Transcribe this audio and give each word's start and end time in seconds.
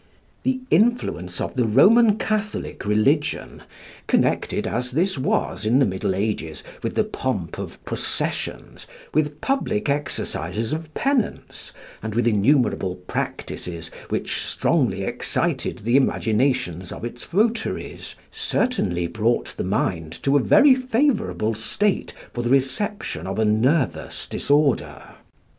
The 0.41 0.61
influence 0.71 1.39
of 1.39 1.53
the 1.55 1.67
Roman 1.67 2.17
Catholic 2.17 2.87
religion, 2.87 3.61
connected 4.07 4.65
as 4.65 4.89
this 4.89 5.15
was, 5.19 5.63
in 5.63 5.77
the 5.77 5.85
middle 5.85 6.15
ages, 6.15 6.63
with 6.81 6.95
the 6.95 7.03
pomp 7.03 7.59
of 7.59 7.85
processions, 7.85 8.87
with 9.13 9.39
public 9.41 9.89
exercises 9.89 10.73
of 10.73 10.91
penance, 10.95 11.71
and 12.01 12.15
with 12.15 12.25
innumerable 12.27 12.95
practices 12.95 13.91
which 14.09 14.43
strongly 14.43 15.03
excited 15.03 15.77
the 15.77 15.97
imaginations 15.97 16.91
of 16.91 17.05
its 17.05 17.23
votaries, 17.25 18.15
certainly 18.31 19.05
brought 19.05 19.49
the 19.55 19.63
mind 19.63 20.13
to 20.23 20.35
a 20.35 20.39
very 20.41 20.73
favourable 20.73 21.53
state 21.53 22.11
for 22.33 22.41
the 22.41 22.49
reception 22.49 23.27
of 23.27 23.37
a 23.37 23.45
nervous 23.45 24.25
disorder. 24.25 25.03